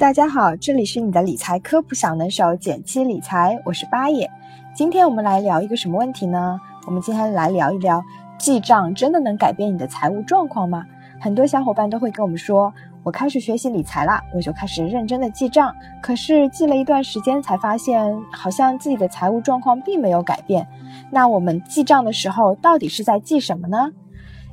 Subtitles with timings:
[0.00, 4.30] 大家好，这里是你的理财科普小能手简七理财，我是八爷。
[4.74, 6.58] 今天我们来聊一个什么问题呢？
[6.86, 8.02] 我们今天来聊一聊，
[8.38, 10.86] 记账真的能改变你的财务状况吗？
[11.20, 20.66] 很多小伙伴都会跟我们说，我开始学习理财了，我就开始认真的记账，可是记了一段时间才发现，好像自己的财务状况并没有改变。
[21.10, 23.90] 那我们记账的时候，到底是在记什么呢？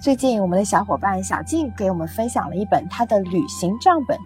[0.00, 4.16] 最近我们的小伙伴小静给我们分享了一本她的旅行账本。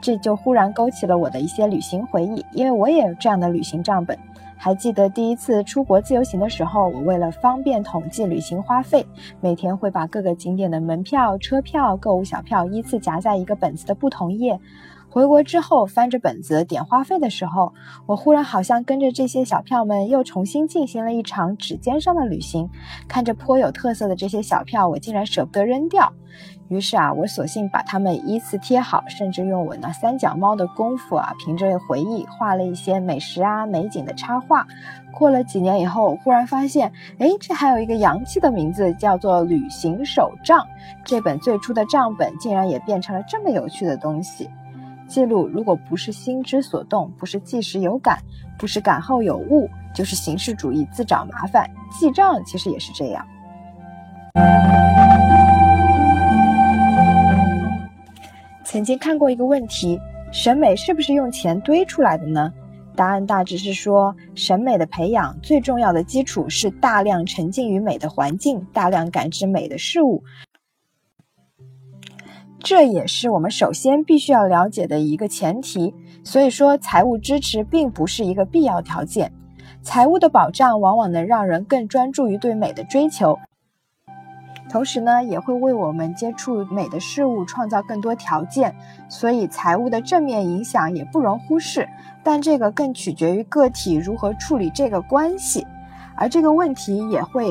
[0.00, 4.18] 这就忽然勾起了我的一些旅行回忆，因为我也有这样的旅行账本。
[4.56, 9.06] 还记得第一次出国自由行的时候，我为了方便统计旅行花费，
[9.40, 14.60] 每天会把各个景点的门票、车票、购物小票依次夹在一个本子的不同页。
[15.12, 17.74] 回国之后，翻着本子点花费的时候，
[18.06, 22.70] 我忽然好像跟着这些小票们又重新进行了一场指尖上的旅行。
[23.08, 26.12] 看着颇有特色的这些小票，我竟然舍不得扔掉。
[26.68, 34.64] 于是啊，我索性把它们依次贴好，甚至用我那三脚猫的功夫啊，凭着回忆画了一些美食啊、美景的插画。
[35.12, 40.60] 过了几年以后，我忽然发现，哎，这还有一个洋气的名字，叫做《旅行手账》。
[41.04, 44.48] 这本最初的账本竟然也变成了这么有趣的东西。
[45.10, 48.20] 记录如果不是心之所动，不是即时有感，
[48.56, 51.68] 不是感后有悟，就是形式主义自找麻烦。
[51.90, 53.26] 记账其实也是这样。
[58.62, 59.98] 曾经看过一个问题：
[60.30, 62.52] 审美是不是用钱堆出来的呢？
[62.94, 70.22] 答案大致是说，审美的培养最重要的基础是大量沉浸于美的环境，大量感知美的事物。
[72.62, 75.94] 这也是我们首先必须要了解的一个前提。
[76.22, 79.32] 所以说，财务支持并不是一个必要条件。
[79.82, 83.38] 财务的保障往往能让人更专注于对美的追求，
[84.68, 88.76] 同时呢，也会为我们接触美的事物创造更多条件。
[89.08, 91.88] 所以，财务的正面影响也不容忽视。
[92.22, 95.66] 但这个更取决于个体如何处理这个关系，
[96.14, 97.48] 而这个问题也会。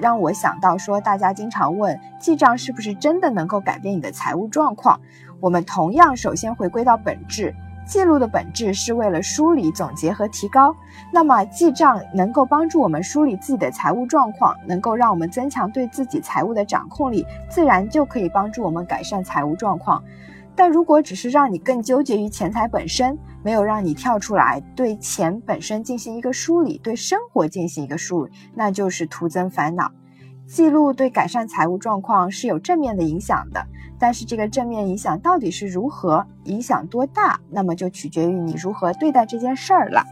[0.00, 5.00] 让我想到说，大家经常问记账是不是真的能够改变你的财务状况？
[5.40, 7.54] 我们同样首先回归到本质，
[7.86, 10.74] 记录的本质是为了梳理、总结和提高。
[11.12, 20.02] 那么记账能够帮助我们梳理自己的财务状况，能够让我们增强对自己财务的掌控力，自然就可以帮助我们改善财务状况。
[20.56, 29.92] 但如果只是让你更纠结于钱财本身，没有让你跳出来对钱本身进行一个梳理，对生活进行一个梳理，那就是徒增烦恼。
[30.46, 33.66] 记录对改善财务状况是有正面的影响的，
[33.98, 40.04] 但是这个正面影响到底是如何，影响多大，那么就取决于你如何对待这件事儿了。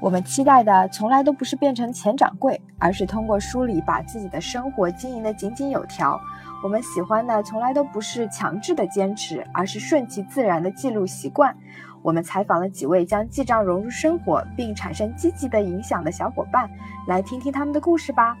[0.00, 6.20] 我们期待的从来都不是变成钱掌柜，而是通过梳理把自己的生活经营的井井有条。
[6.62, 11.56] 我们喜欢的从来都不是强制的坚持，而是顺其自然的记录习惯。
[12.02, 16.70] 我们采访了几位将记账融入生活并产生积极的影响的小伙伴，
[17.08, 18.36] 来听听他们的故事吧。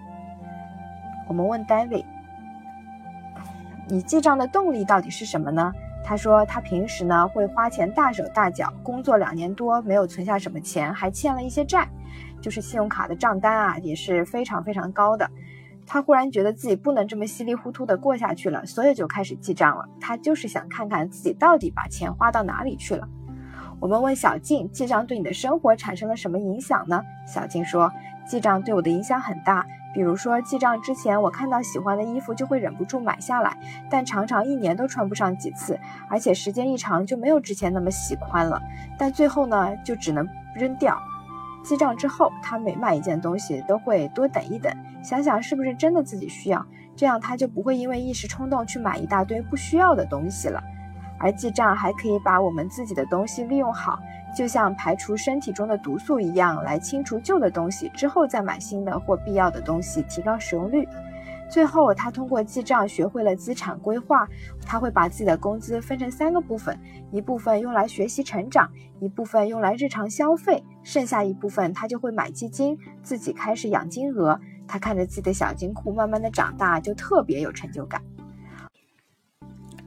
[1.26, 2.04] 我们问 David：“
[3.88, 5.72] 你记账的动力到底是什么呢？”
[6.08, 11.88] 他说他平时呢会花钱大手大脚，工作两年多没有存下什么钱，还欠了一些债，
[12.40, 15.28] 就是信用卡的账单啊也是非常非常高的。
[15.84, 19.84] 他忽然觉得自己不能这么稀里糊涂的过下去了，所以就开始记账了。
[20.00, 23.08] 他就是想看看自己到底把钱花到哪里去了。
[23.78, 27.02] 我们问小静，记账对你的生活产生了什么影响呢？
[27.26, 27.92] 小静说，
[28.26, 29.66] 记账对我的影响很大。
[29.92, 33.56] 比如说，记账之前，我看到喜欢的衣服就会忍不住买下来，
[33.90, 35.78] 但常常一年都穿不上几次，
[36.08, 38.60] 而且时间一长就没有之前那么喜欢了。
[38.98, 40.98] 但最后呢，就只能扔掉。
[41.62, 50.62] 记账之后，他每买一件东西都会多等一等，想想是不是真的自己需要，这样他就不会因为一时冲动去买一大堆不需要的东西了。
[51.18, 53.98] 而记账还可以把我们自己的东西利用好。
[54.36, 60.86] 就像排除身体中的毒素一样，来清除旧的东西之后再买新的或必要的东西，提高使用率。
[61.48, 64.28] 最后，他通过记账学会了资产规划。
[64.66, 66.76] 他会把自己的工资分成三个部分：
[67.12, 68.68] 一部分用来学习成长，
[69.00, 74.38] 一部分用来日常消费，剩下一部分他就会买基金，自己开始养金鹅。
[74.66, 78.02] 他看着自己的小金库慢慢的长大，就特别有成就感。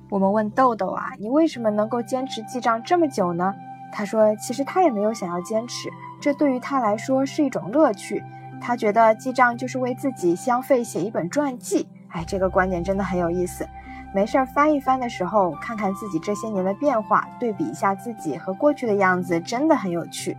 [0.10, 3.54] 我们问豆豆啊，你为什么能够坚持记账这么久呢？
[3.92, 5.90] 他说：“其实他也没有想要坚持，
[6.20, 8.24] 这对于他来说是一种乐趣。
[8.62, 11.88] 他觉得记账就是为自己消费写一本传记。
[12.10, 13.68] 哎，这个观点真的很有意思。
[14.14, 20.36] 没事儿翻一翻的时候，看看自己这些年的变化，对比一下自己和过去的样子，真的很有趣。”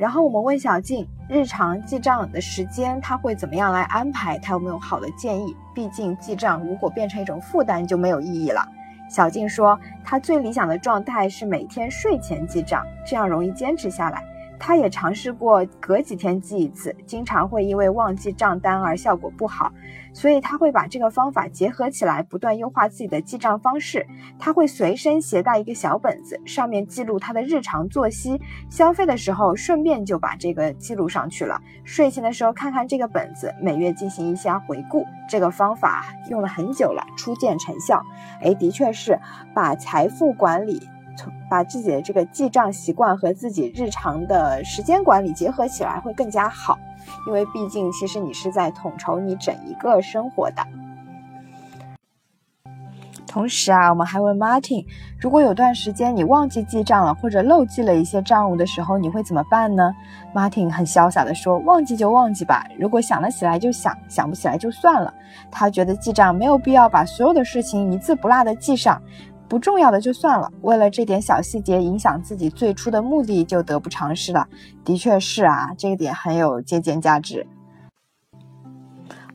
[0.00, 4.38] 然后我们问小静，日常记账的时间他会怎么样来安排？
[4.38, 5.54] 他有没有好的建议？
[5.74, 8.66] 毕竟记账如果变成一种负担就没有意义了。
[9.10, 14.24] 小静说，她最理想的状态是每天睡前记账，这样容易坚持下来。
[14.60, 19.72] 他也尝试过隔几天记一次，经常会因为忘记账单而效果不好，
[20.12, 24.06] 所以他会把这个方法结合起来，不断优化自己的记账方式。
[24.38, 31.60] 他会随身携带一个小本子，上面记录他的日常作息、消费的时候，顺便就把这个记录上去了。
[31.82, 35.06] 睡前的时候看看这个本子，每月进行一下回顾。
[35.26, 38.02] 这个方法用了很久了，初见成效。
[38.42, 39.18] 哎，的确是
[39.54, 40.80] 把财富管理。
[41.50, 46.78] 把自己的这个记账习惯和自己日常的时间管理结合起来会更加好，
[47.26, 50.62] 因为毕竟其实你是在统筹你整一个生活的。
[53.26, 54.84] 同时啊，我们还问 Martin，
[55.20, 59.94] 如果有段时间你忘记记账了，或者漏记了一些账务的时候，你会怎么办呢
[60.34, 65.14] ？Martin 很潇洒的说：“忘记就忘记吧，如果想得起来就想，想不起来就算了。”
[65.48, 69.00] 他觉得记账没有必要把所有的事情一字不落的记上。
[69.50, 74.46] 不重要的就算了，为了这点小细节影响自己最初的目的，就得不偿失了。
[74.84, 77.44] 的确是啊，这个点很有借鉴价值。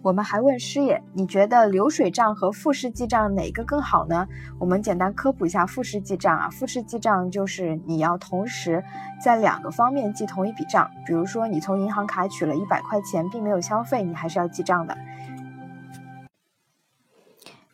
[0.01, 4.25] 我们还问师爷，你觉得流水账和复式记账哪个更好呢？
[4.57, 8.81] 我们简单科普一下复式记账啊，复式记账就是你要同时
[9.21, 14.95] 在两个方面记同一笔账，比如说你从银行卡取了一百块钱，并没有消费，你还是要记账的。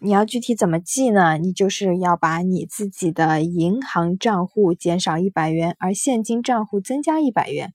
[0.03, 1.37] 你要具体怎么记呢？
[1.37, 7.71] 你就是要把你自己的银行账户减少一百元，而现金账户增加一百元。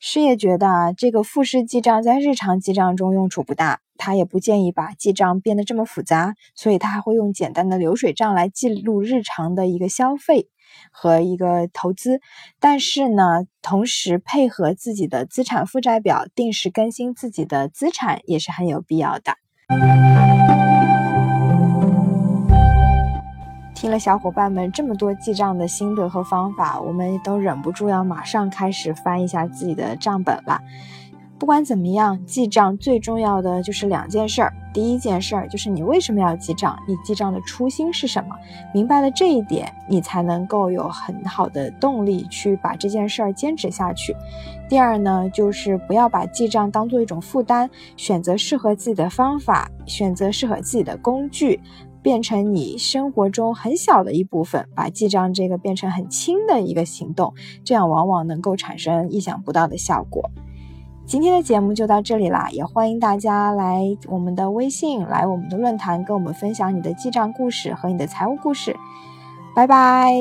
[0.00, 10.48] 师爷觉得啊，这个复式记账在日常记账中用处不大，他也不建议把记账变得这么复杂，所以他还会用简单的流水账来记录日常的一个消费
[10.90, 12.20] 和一个投资。
[12.58, 19.36] 但是呢，同时配合自己的资产负债表，定时更新自己的资产也是很有必要的。
[23.84, 30.58] 听了小伙伴们这么多记账的心得和方法，我们都忍不住要马上开始翻一下自己的账本了。
[31.38, 34.50] 不管怎么样，记账最重要的就是两件事儿。
[34.72, 38.34] 第一件事儿就是你为什么要记账，你记账的初心是什么？
[38.72, 44.16] 明白了这一点，你才能够有很好的动力去把这件事儿坚持下去。
[44.66, 51.60] 第二呢，就是不要把记账当做一种负担，选择适合自己的方法，选择适合自己的工具。
[52.04, 57.32] 变成你生活中很小的一部分把记账这个变成很轻的一个行动
[57.64, 60.30] 这样往往能够产生意想不到的效果。
[61.06, 68.76] 今天的节目就到这里啦也欢迎大家来我们的微信来我们的论坛跟我们分享你的记账故事和你的财务故事。
[69.54, 70.14] 拜拜。